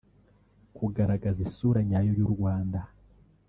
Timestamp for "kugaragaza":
0.77-1.39